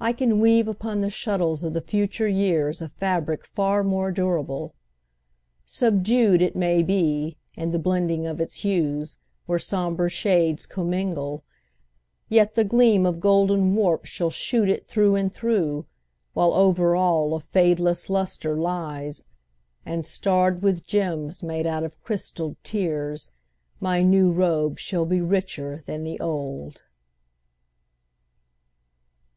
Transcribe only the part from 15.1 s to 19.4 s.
and through, While over all a fadeless luster lies,